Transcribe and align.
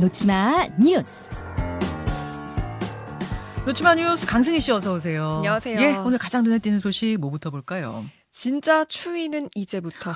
놓치마 0.00 0.66
뉴스. 0.78 1.28
놓치마 3.66 3.94
뉴스 3.96 4.26
강승희 4.26 4.58
씨 4.58 4.72
어서 4.72 4.94
오세요. 4.94 5.36
안녕하세요. 5.36 5.78
예, 5.78 5.94
오늘 5.96 6.16
가장 6.16 6.42
눈에 6.42 6.58
띄는 6.58 6.78
소식 6.78 7.18
뭐부터 7.20 7.50
볼까요? 7.50 8.06
진짜 8.30 8.86
추위는 8.86 9.50
이제부터. 9.54 10.12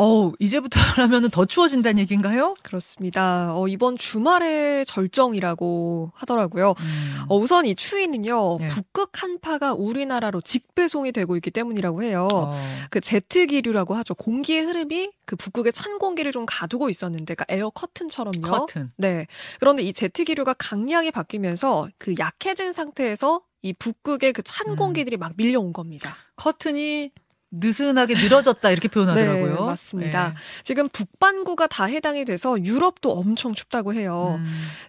어우, 0.00 0.32
이제부터라면 0.38 1.28
더 1.30 1.44
추워진다는 1.44 1.98
얘기인가요? 1.98 2.56
그렇습니다. 2.62 3.54
어, 3.54 3.68
이번 3.68 3.98
주말에 3.98 4.82
절정이라고 4.84 6.12
하더라고요. 6.14 6.70
음. 6.70 7.24
어, 7.28 7.36
우선 7.36 7.66
이 7.66 7.74
추위는요, 7.74 8.56
네. 8.60 8.68
북극 8.68 9.22
한파가 9.22 9.74
우리나라로 9.74 10.40
직배송이 10.40 11.12
되고 11.12 11.36
있기 11.36 11.50
때문이라고 11.50 12.02
해요. 12.02 12.28
어. 12.32 12.54
그 12.88 13.02
제트 13.02 13.44
기류라고 13.44 13.94
하죠. 13.96 14.14
공기의 14.14 14.62
흐름이 14.62 15.10
그 15.26 15.36
북극의 15.36 15.74
찬 15.74 15.98
공기를 15.98 16.32
좀 16.32 16.46
가두고 16.46 16.88
있었는데, 16.88 17.34
그러니까 17.34 17.44
에어 17.54 17.68
커튼처럼요. 17.68 18.40
커튼. 18.40 18.92
네. 18.96 19.26
그런데 19.58 19.82
이 19.82 19.92
제트 19.92 20.24
기류가 20.24 20.54
강약이 20.54 21.10
바뀌면서 21.10 21.90
그 21.98 22.14
약해진 22.18 22.72
상태에서 22.72 23.42
이 23.60 23.74
북극의 23.74 24.32
그찬 24.32 24.68
음. 24.68 24.76
공기들이 24.76 25.18
막 25.18 25.34
밀려온 25.36 25.74
겁니다. 25.74 26.16
커튼이 26.36 27.10
느슨하게 27.52 28.14
늘어졌다 28.14 28.70
이렇게 28.70 28.88
표현하더라고요. 28.88 29.54
네, 29.58 29.60
맞습니다. 29.60 30.28
예. 30.28 30.34
지금 30.62 30.88
북반구가 30.88 31.66
다 31.66 31.84
해당이 31.84 32.24
돼서 32.24 32.62
유럽도 32.62 33.12
엄청 33.12 33.54
춥다고 33.54 33.92
해요. 33.94 34.36
음. 34.38 34.46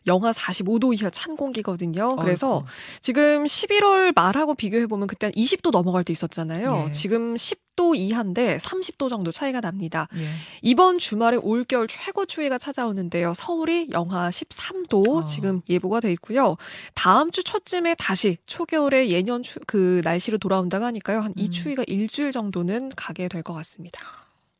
영하 0.08 0.32
45도 0.32 0.94
이하 1.00 1.10
찬 1.10 1.36
공기거든요. 1.36 2.16
그래서 2.18 2.58
어이구. 2.58 2.68
지금 3.02 3.46
11월 3.46 4.14
말하고 4.16 4.54
비교해 4.54 4.86
보면 4.86 5.08
그때 5.08 5.32
20도 5.32 5.72
넘어갈 5.72 6.04
때 6.04 6.14
있었잖아요. 6.14 6.86
예. 6.88 6.92
지금 6.92 7.34
10도 7.34 7.96
이하인데 7.96 8.58
30도 8.58 9.10
정도 9.10 9.32
차이가 9.32 9.60
납니다. 9.60 10.07
예. 10.16 10.28
이번 10.62 11.00
주말에 11.00 11.38
올겨울 11.38 11.88
최고 11.88 12.26
추위가 12.26 12.60
찾아오는데요. 12.60 13.34
서울이 13.35 13.88
영하 13.91 14.30
13도 14.30 15.24
어. 15.24 15.26
지금 15.26 15.62
예보가 15.68 16.00
돼 16.00 16.12
있고요. 16.13 16.57
다음 16.94 17.32
주 17.32 17.44
초쯤에 17.44 17.96
다시 17.96 18.38
초겨울에 18.46 19.10
예년 19.10 19.41
추, 19.41 19.60
그 19.66 20.02
날씨로 20.04 20.38
돌아온다고 20.38 20.85
하니까요. 20.85 21.22
한이 21.22 21.34
음. 21.40 21.52
추위가 21.52 21.84
일주일 21.88 22.32
정도 22.32 22.51
는 22.52 22.91
가게 22.96 23.27
될 23.27 23.41
것 23.44 23.54
같습니다. 23.54 23.99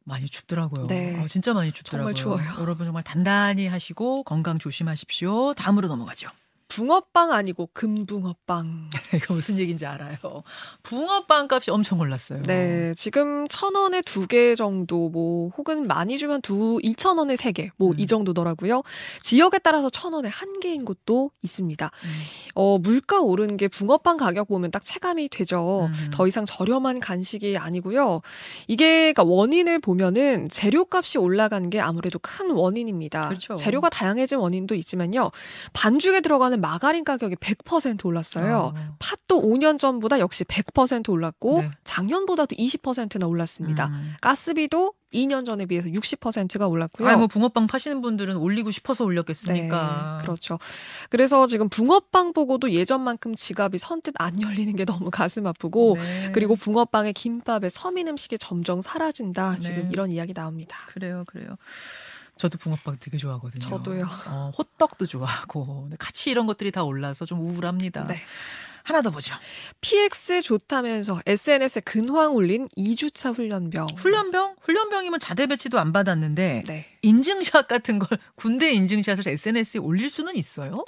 많이 0.03 0.28
춥더라고요. 0.28 0.88
네. 0.88 1.20
어, 1.22 1.28
진짜 1.28 1.53
많이 1.53 1.72
춥더라고요. 1.72 2.16
정말 2.16 2.42
추워요. 2.44 2.59
여러분 2.61 2.86
정말 2.88 3.03
단단히 3.03 3.67
하시고 3.67 4.23
건강 4.23 4.58
조심하십시오. 4.58 5.53
다음으로 5.53 5.88
넘어가죠. 5.88 6.30
붕어빵 6.72 7.33
아니고 7.33 7.69
금붕어빵. 7.73 8.89
이거 9.16 9.33
무슨 9.33 9.59
얘기인지 9.59 9.86
알아요. 9.86 10.16
붕어빵 10.83 11.50
값이 11.52 11.69
엄청 11.69 12.00
올랐어요. 12.00 12.44
네, 12.44 12.94
지금 12.95 13.45
천 13.50 13.75
원에 13.75 14.02
두 14.02 14.25
개 14.31 14.55
정도, 14.55 15.09
뭐, 15.09 15.50
혹은 15.58 15.86
많이 15.88 16.17
주면 16.17 16.41
두, 16.41 16.80
이천 16.83 17.17
원에 17.17 17.36
세 17.36 17.52
개, 17.52 17.72
뭐, 17.75 17.91
음. 17.91 18.00
이 18.00 18.08
정도더라고요. 18.08 18.83
지역에 19.19 19.59
따라서 19.59 19.89
천 19.89 20.13
원에 20.13 20.30
한 20.30 20.61
개인 20.61 20.86
곳도 20.86 21.31
있습니다. 21.41 21.86
음. 21.88 22.09
어, 22.55 22.78
물가 22.78 23.19
오른 23.19 23.58
게 23.58 23.67
붕어빵 23.67 24.16
가격 24.16 24.47
보면 24.47 24.72
딱 24.72 24.85
체감이 24.85 25.28
되죠. 25.28 25.89
음. 25.91 26.09
더 26.13 26.25
이상 26.28 26.45
저렴한 26.45 27.02
간식이 27.02 27.58
아니고요. 27.58 28.22
이게, 28.69 29.11
그러니까 29.11 29.23
원인을 29.23 29.80
보면은 29.80 30.47
재료값이 30.47 31.17
올라간 31.17 31.69
게 31.69 31.81
아무래도 31.81 32.17
큰 32.19 32.52
원인입니다. 32.52 33.28
그렇죠. 33.28 33.56
재료가 33.56 33.89
다양해진 33.89 34.38
원인도 34.38 34.75
있지만요. 34.75 35.31
반죽에 35.73 36.22
들어가는 36.22 36.61
마가린 36.62 37.04
가격이 37.04 37.36
100% 37.36 38.06
올랐어요. 38.06 38.73
어. 38.76 38.95
팥도 39.00 39.42
5년 39.42 39.78
전보다 39.78 40.20
역시 40.20 40.44
100% 40.44 41.09
올랐고 41.09 41.62
네. 41.62 41.72
작년보다도 41.84 42.56
20%나 42.56 43.28
올랐습니다. 43.28 43.88
음. 43.88 44.14
가스비도 44.22 44.94
2년 45.14 45.45
전에 45.45 45.66
비해서 45.66 45.90
60%가 45.90 46.68
올랐고요. 46.68 47.08
아뭐 47.09 47.28
붕어빵 47.28 47.68
파시는 47.68 48.02
분들은 48.02 48.38
올리고 48.38 48.72
싶어서 48.72 49.03
올렸겠습니까? 49.03 50.18
네, 50.19 50.24
그렇죠. 50.24 50.58
그래서 51.09 51.47
지금 51.47 51.69
붕어빵 51.69 52.34
보고도 52.34 52.72
예전만큼 52.72 53.35
지갑이 53.35 53.78
선뜻 53.78 54.16
안 54.18 54.41
열리는 54.41 54.74
게 54.75 54.85
너무 54.85 55.12
가슴 55.12 55.47
아프고 55.47 55.96
네. 55.97 56.31
그리고 56.34 56.56
붕어빵에 56.56 57.12
김밥에 57.12 57.69
서민 57.69 58.08
음식이 58.08 58.38
점점 58.38 58.81
사라진다. 58.81 59.58
지금 59.58 59.84
네. 59.84 59.90
이런 59.91 60.12
이야기 60.12 60.34
나옵니다. 60.34 60.78
그래요, 60.88 61.24
그래요. 61.28 61.58
저도 62.41 62.57
붕어빵 62.57 62.97
되게 63.00 63.18
좋아하거든요. 63.18 63.62
저도요. 63.62 64.07
어, 64.25 64.52
호떡도 64.57 65.06
좋아하고 65.06 65.91
같이 66.00 66.31
이런 66.31 66.47
것들이 66.47 66.72
다 66.72 66.84
올라서 66.84 67.25
좀 67.25 67.40
우울합니다. 67.40 68.06
네. 68.06 68.18
하나 68.84 69.03
더 69.03 69.12
보죠. 69.12 69.35
PX 69.81 70.41
좋다면서 70.41 71.22
SNS에 71.28 71.81
근황 71.81 72.34
올린 72.34 72.68
2주차 72.69 73.35
훈련병. 73.35 73.90
훈련병? 73.96 74.56
훈련병이면 74.59 75.19
자대 75.19 75.46
배치도 75.46 75.78
안 75.79 75.94
받았는데 75.94 76.63
네. 76.66 76.88
인증샷 77.03 77.68
같은 77.68 78.00
걸 78.00 78.18
군대 78.34 78.72
인증샷을 78.72 79.28
SNS에 79.28 79.79
올릴 79.79 80.09
수는 80.09 80.35
있어요? 80.35 80.84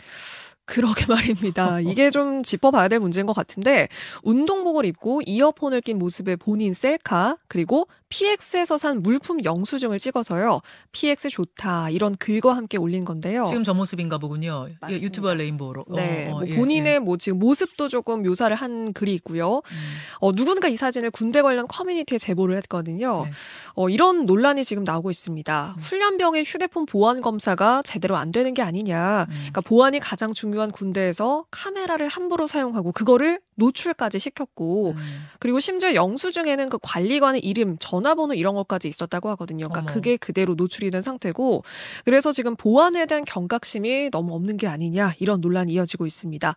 그러게 0.65 1.05
말입니다. 1.07 1.81
이게 1.81 2.09
좀 2.09 2.41
짚어봐야 2.41 2.87
될 2.87 2.99
문제인 2.99 3.25
것 3.25 3.33
같은데 3.33 3.89
운동복을 4.23 4.85
입고 4.85 5.21
이어폰을 5.25 5.81
낀 5.81 5.99
모습의 5.99 6.37
본인 6.37 6.73
셀카 6.73 7.37
그리고 7.47 7.87
PX에서 8.13 8.77
산 8.77 9.01
물품 9.01 9.43
영수증을 9.43 9.97
찍어서요. 9.97 10.61
PX 10.91 11.29
좋다 11.29 11.89
이런 11.89 12.15
글과 12.15 12.55
함께 12.55 12.77
올린 12.77 13.05
건데요. 13.05 13.43
지금 13.45 13.63
저 13.63 13.73
모습인가 13.73 14.19
보군요. 14.19 14.67
예. 14.89 15.01
유튜브와 15.01 15.33
레인보우로. 15.33 15.85
네, 15.95 16.27
어, 16.27 16.35
어, 16.35 16.39
뭐 16.39 16.47
예, 16.47 16.55
본인의 16.55 16.93
예. 16.93 16.99
뭐 16.99 17.17
지금 17.17 17.39
모습도 17.39 17.89
조금 17.89 18.21
묘사를 18.21 18.55
한 18.55 18.93
글이 18.93 19.13
있고요. 19.15 19.57
음. 19.57 19.93
어, 20.19 20.31
누군가 20.31 20.67
이 20.67 20.75
사진을 20.75 21.09
군대 21.09 21.41
관련 21.41 21.67
커뮤니티에 21.67 22.19
제보를 22.19 22.55
했거든요. 22.57 23.23
네. 23.25 23.31
어, 23.73 23.89
이런 23.89 24.27
논란이 24.27 24.63
지금 24.63 24.83
나오고 24.83 25.09
있습니다. 25.09 25.73
음. 25.75 25.81
훈련병의 25.81 26.43
휴대폰 26.45 26.85
보안 26.85 27.19
검사가 27.19 27.81
제대로 27.81 28.15
안 28.15 28.31
되는 28.31 28.53
게 28.53 28.61
아니냐. 28.61 29.25
음. 29.27 29.33
그러니까 29.33 29.61
보안이 29.61 29.99
가장 29.99 30.33
중요한 30.53 30.71
군대에서 30.71 31.45
카메라를 31.51 32.07
함부로 32.07 32.47
사용하고 32.47 32.91
그거를 32.91 33.39
노출까지 33.55 34.17
시켰고 34.17 34.91
음. 34.91 35.25
그리고 35.39 35.59
심지어 35.59 35.93
영수증에는 35.93 36.69
그 36.69 36.79
관리관의 36.81 37.41
이름, 37.43 37.77
전화번호 37.79 38.33
이런 38.33 38.55
것까지 38.55 38.87
있었다고 38.87 39.29
하거든요. 39.29 39.67
그러니까 39.69 39.79
어머. 39.81 39.93
그게 39.93 40.17
그대로 40.17 40.55
노출이 40.55 40.89
된 40.89 41.01
상태고 41.03 41.63
그래서 42.05 42.31
지금 42.31 42.55
보안에 42.55 43.05
대한 43.05 43.25
경각심이 43.25 44.09
너무 44.09 44.33
없는 44.33 44.57
게 44.57 44.67
아니냐 44.67 45.13
이런 45.19 45.39
논란이 45.41 45.73
이어지고 45.73 46.05
있습니다. 46.07 46.55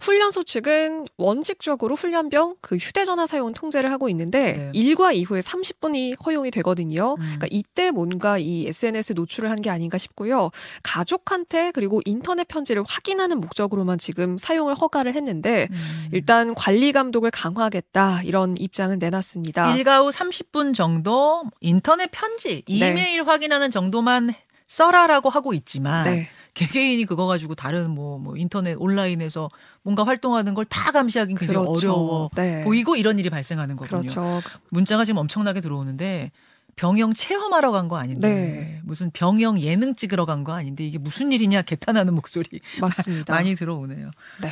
훈련소 0.00 0.44
측은 0.44 1.06
원칙적으로 1.18 1.96
훈련병 1.96 2.56
그 2.62 2.76
휴대전화 2.76 3.26
사용 3.26 3.52
통제를 3.52 3.90
하고 3.92 4.08
있는데 4.08 4.52
네. 4.52 4.70
일과 4.72 5.12
이후에 5.12 5.40
30분이 5.40 6.24
허용이 6.24 6.50
되거든요. 6.50 7.14
음. 7.14 7.20
그러니까 7.20 7.46
이때 7.50 7.90
뭔가 7.90 8.38
이 8.38 8.66
SNS 8.66 9.12
노출을 9.14 9.50
한 9.50 9.58
게 9.58 9.70
아닌가 9.70 9.98
싶고요. 9.98 10.50
가족한테 10.84 11.72
그리고 11.72 12.00
인터넷 12.04 12.46
편지를 12.46 12.84
확인하는 12.86 13.37
목적으로만 13.40 13.98
지금 13.98 14.38
사용을 14.38 14.74
허가를 14.74 15.14
했는데 15.14 15.68
음. 15.70 16.06
일단 16.12 16.54
관리 16.54 16.92
감독을 16.92 17.30
강화하겠다 17.30 18.22
이런 18.22 18.56
입장을 18.58 18.96
내놨습니다. 18.98 19.74
일과 19.76 20.00
후 20.00 20.10
30분 20.10 20.74
정도 20.74 21.44
인터넷 21.60 22.10
편지, 22.10 22.62
네. 22.68 22.74
이메일 22.90 23.26
확인하는 23.26 23.70
정도만 23.70 24.32
써라라고 24.66 25.30
하고 25.30 25.54
있지만 25.54 26.04
네. 26.04 26.28
개개인이 26.54 27.04
그거 27.04 27.26
가지고 27.26 27.54
다른 27.54 27.90
뭐, 27.90 28.18
뭐 28.18 28.36
인터넷 28.36 28.74
온라인에서 28.78 29.48
뭔가 29.82 30.04
활동하는 30.04 30.54
걸 30.54 30.64
다 30.64 30.90
감시하기는 30.92 31.38
굉장히 31.38 31.64
그렇죠. 31.66 31.92
어려워 31.92 32.30
네. 32.34 32.64
보이고 32.64 32.96
이런 32.96 33.18
일이 33.18 33.30
발생하는 33.30 33.76
거군요. 33.76 34.00
그렇죠. 34.00 34.40
문자가 34.70 35.04
지금 35.04 35.18
엄청나게 35.18 35.60
들어오는데 35.60 36.32
병영 36.78 37.12
체험하러 37.12 37.70
간 37.72 37.88
거 37.88 37.96
아닌데 37.98 38.28
네. 38.28 38.80
무슨 38.84 39.10
병영 39.10 39.60
예능 39.60 39.94
찍으러 39.94 40.24
간 40.24 40.44
거 40.44 40.52
아닌데 40.52 40.84
이게 40.86 40.98
무슨 40.98 41.32
일이냐 41.32 41.62
개탄하는 41.62 42.14
목소리 42.14 42.60
맞습니다. 42.80 43.32
많이 43.34 43.54
들어오네요. 43.54 44.10
네. 44.42 44.50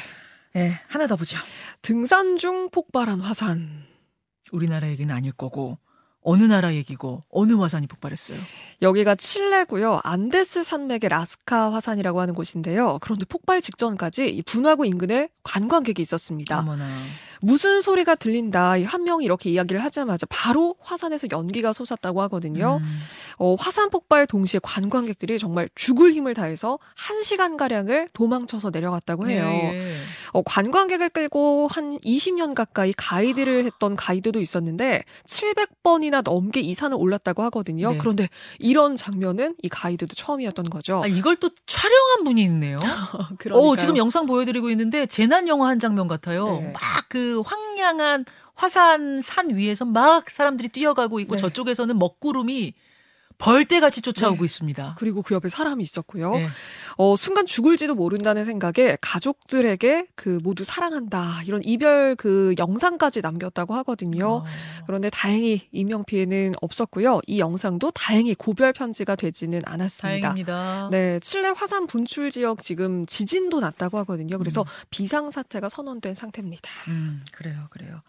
네, 0.54 0.72
하나 0.88 1.06
더 1.06 1.16
보죠. 1.16 1.38
등산 1.82 2.36
중 2.38 2.70
폭발한 2.70 3.20
화산. 3.20 3.84
우리나라 4.52 4.88
얘기는 4.88 5.14
아닐 5.14 5.32
거고 5.32 5.78
어느 6.28 6.42
나라 6.42 6.74
얘기고 6.74 7.22
어느 7.30 7.52
화산이 7.52 7.86
폭발했어요. 7.86 8.36
여기가 8.82 9.14
칠레고요. 9.14 10.00
안데스 10.02 10.64
산맥의 10.64 11.08
라스카 11.08 11.72
화산이라고 11.72 12.20
하는 12.20 12.34
곳인데요. 12.34 12.98
그런데 13.00 13.24
폭발 13.24 13.60
직전까지 13.60 14.28
이 14.28 14.42
분화구 14.42 14.86
인근에 14.86 15.28
관광객이 15.44 16.02
있었습니다. 16.02 16.58
어머나. 16.58 16.84
무슨 17.40 17.80
소리가 17.80 18.16
들린다. 18.16 18.76
이한 18.76 19.04
명이 19.04 19.24
이렇게 19.24 19.50
이야기를 19.50 19.84
하자마자 19.84 20.26
바로 20.28 20.74
화산에서 20.80 21.28
연기가 21.30 21.72
솟았다고 21.72 22.20
하거든요. 22.22 22.80
음. 22.82 23.00
어, 23.38 23.54
화산 23.54 23.90
폭발 23.90 24.26
동시에 24.26 24.58
관광객들이 24.62 25.38
정말 25.38 25.68
죽을 25.76 26.12
힘을 26.12 26.34
다해서 26.34 26.80
한 26.96 27.22
시간 27.22 27.56
가량을 27.56 28.08
도망쳐서 28.14 28.70
내려갔다고 28.70 29.28
해요. 29.28 29.44
예, 29.46 29.74
예. 29.74 29.95
어, 30.32 30.42
관광객을 30.42 31.10
끌고 31.10 31.68
한 31.70 31.98
20년 31.98 32.54
가까이 32.54 32.92
가이드를 32.96 33.64
했던 33.64 33.96
가이드도 33.96 34.40
있었는데 34.40 35.04
700번이나 35.26 36.22
넘게 36.22 36.60
이 36.60 36.74
산을 36.74 36.96
올랐다고 36.98 37.42
하거든요. 37.44 37.92
네. 37.92 37.98
그런데 37.98 38.28
이런 38.58 38.96
장면은 38.96 39.54
이 39.62 39.68
가이드도 39.68 40.14
처음이었던 40.14 40.70
거죠. 40.70 41.02
아, 41.02 41.06
이걸 41.06 41.36
또 41.36 41.50
촬영한 41.66 42.24
분이 42.24 42.42
있네요. 42.42 42.78
어, 43.52 43.76
지금 43.76 43.96
영상 43.96 44.26
보여드리고 44.26 44.70
있는데 44.70 45.06
재난 45.06 45.48
영화 45.48 45.68
한 45.68 45.78
장면 45.78 46.08
같아요. 46.08 46.60
네. 46.60 46.72
막그 46.72 47.42
황량한 47.44 48.24
화산 48.54 49.20
산 49.22 49.54
위에서 49.54 49.84
막 49.84 50.28
사람들이 50.30 50.68
뛰어가고 50.70 51.20
있고 51.20 51.36
네. 51.36 51.40
저쪽에서는 51.42 51.98
먹구름이 51.98 52.74
벌떼같이 53.38 54.02
쫓아오고 54.02 54.38
네. 54.38 54.44
있습니다. 54.44 54.94
그리고 54.98 55.22
그 55.22 55.34
옆에 55.34 55.48
사람이 55.48 55.82
있었고요. 55.82 56.34
네. 56.34 56.48
어, 56.96 57.16
순간 57.16 57.46
죽을지도 57.46 57.94
모른다는 57.94 58.44
생각에 58.44 58.96
가족들에게 59.00 60.06
그 60.14 60.38
모두 60.42 60.64
사랑한다. 60.64 61.42
이런 61.44 61.60
이별 61.64 62.14
그 62.16 62.54
영상까지 62.58 63.20
남겼다고 63.20 63.74
하거든요. 63.76 64.26
어. 64.26 64.44
그런데 64.86 65.10
다행히 65.10 65.68
인명 65.72 66.04
피해는 66.04 66.54
없었고요. 66.60 67.20
이 67.26 67.38
영상도 67.38 67.90
다행히 67.90 68.34
고별 68.34 68.72
편지가 68.72 69.16
되지는 69.16 69.60
않았습니다. 69.64 70.28
다행입니다. 70.28 70.88
네, 70.90 71.20
칠레 71.20 71.48
화산 71.50 71.86
분출 71.86 72.30
지역 72.30 72.62
지금 72.62 73.04
지진도 73.06 73.60
났다고 73.60 73.98
하거든요. 73.98 74.38
그래서 74.38 74.62
음. 74.62 74.66
비상 74.90 75.30
사태가 75.30 75.68
선언된 75.68 76.14
상태입니다. 76.14 76.70
음, 76.88 77.22
그래요, 77.32 77.66
그래요. 77.70 78.00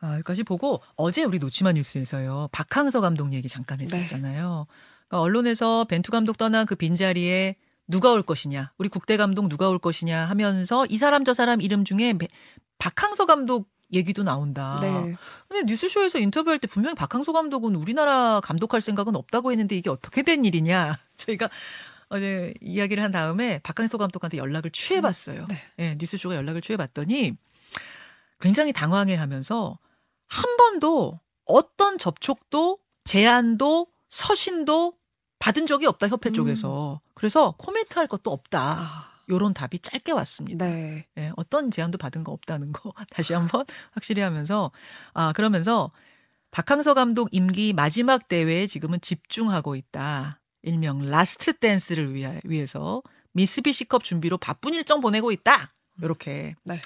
아, 0.00 0.14
여기까지 0.14 0.42
보고 0.44 0.80
어제 0.96 1.24
우리 1.24 1.38
노치마 1.38 1.72
뉴스에서요. 1.72 2.48
박항서 2.52 3.00
감독 3.00 3.32
얘기 3.32 3.48
잠깐 3.48 3.78
네. 3.78 3.84
했었잖아요. 3.84 4.66
그러니까 5.08 5.20
언론에서 5.20 5.84
벤투 5.84 6.10
감독 6.10 6.38
떠난 6.38 6.64
그 6.66 6.74
빈자리에 6.74 7.56
누가 7.86 8.12
올 8.12 8.22
것이냐, 8.22 8.72
우리 8.78 8.88
국대 8.88 9.16
감독 9.16 9.48
누가 9.48 9.68
올 9.68 9.78
것이냐 9.78 10.24
하면서 10.26 10.86
이 10.86 10.96
사람 10.96 11.24
저 11.24 11.34
사람 11.34 11.60
이름 11.60 11.84
중에 11.84 12.12
베- 12.14 12.28
박항서 12.78 13.26
감독 13.26 13.68
얘기도 13.92 14.22
나온다. 14.22 14.78
네. 14.80 15.16
근데 15.48 15.64
뉴스쇼에서 15.70 16.20
인터뷰할 16.20 16.60
때 16.60 16.68
분명히 16.68 16.94
박항서 16.94 17.32
감독은 17.32 17.74
우리나라 17.74 18.40
감독할 18.40 18.80
생각은 18.80 19.16
없다고 19.16 19.50
했는데 19.50 19.76
이게 19.76 19.90
어떻게 19.90 20.22
된 20.22 20.44
일이냐. 20.44 20.96
저희가 21.16 21.50
어제 22.08 22.54
이야기를 22.60 23.02
한 23.02 23.10
다음에 23.10 23.58
박항서 23.64 23.98
감독한테 23.98 24.38
연락을 24.38 24.70
취해봤어요. 24.70 25.44
네. 25.48 25.58
예, 25.80 25.96
뉴스쇼가 25.98 26.36
연락을 26.36 26.60
취해봤더니 26.62 27.32
굉장히 28.38 28.72
당황해 28.72 29.16
하면서 29.16 29.78
한 30.30 30.56
번도 30.56 31.20
어떤 31.44 31.98
접촉도 31.98 32.78
제안도 33.04 33.88
서신도 34.08 34.94
받은 35.40 35.66
적이 35.66 35.86
없다, 35.86 36.08
협회 36.08 36.30
음. 36.30 36.34
쪽에서. 36.34 37.00
그래서 37.14 37.54
코멘트 37.58 37.98
할 37.98 38.06
것도 38.06 38.30
없다. 38.30 38.60
아, 38.60 39.10
요런 39.28 39.54
답이 39.54 39.80
짧게 39.80 40.12
왔습니다. 40.12 40.64
네. 40.64 41.06
예, 41.18 41.32
어떤 41.36 41.70
제안도 41.70 41.98
받은 41.98 42.24
거 42.24 42.32
없다는 42.32 42.72
거 42.72 42.92
다시 43.10 43.32
한번 43.32 43.64
확실히 43.92 44.22
하면서 44.22 44.70
아 45.12 45.32
그러면서 45.32 45.90
박항서 46.50 46.94
감독 46.94 47.28
임기 47.32 47.72
마지막 47.72 48.28
대회에 48.28 48.66
지금은 48.66 49.00
집중하고 49.00 49.74
있다. 49.76 50.40
일명 50.62 51.08
last 51.08 51.54
dance를 51.54 52.14
위하, 52.14 52.38
위해서 52.44 53.02
미쓰비시컵 53.32 54.04
준비로 54.04 54.38
바쁜 54.38 54.74
일정 54.74 55.00
보내고 55.00 55.32
있다. 55.32 55.68
이렇게 56.02 56.54
네. 56.64 56.80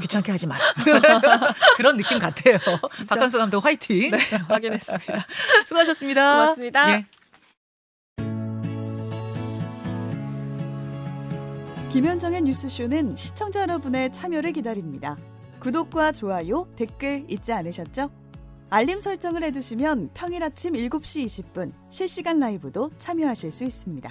귀찮게 0.00 0.32
하지 0.32 0.46
마. 0.46 0.56
그런 1.76 1.96
느낌 1.96 2.18
같아요. 2.18 2.58
박항서 3.08 3.38
감독 3.38 3.64
화이팅. 3.64 4.10
네, 4.10 4.18
확인했습니다. 4.48 5.26
수고하셨습니다. 5.66 6.32
고맙습니다. 6.32 6.92
예. 6.92 7.06
김현정의 11.92 12.42
뉴스쇼는 12.42 13.16
시청자 13.16 13.60
여러분의 13.62 14.12
참여를 14.12 14.52
기다립니다. 14.52 15.16
구독과 15.60 16.12
좋아요, 16.12 16.66
댓글 16.74 17.24
잊지 17.28 17.52
않으셨죠? 17.52 18.10
알림 18.70 18.98
설정을 18.98 19.42
해두시면 19.44 20.10
평일 20.14 20.42
아침 20.42 20.72
7시 20.72 21.26
20분 21.26 21.72
실시간 21.90 22.40
라이브도 22.40 22.90
참여하실 22.96 23.52
수 23.52 23.64
있습니다. 23.64 24.10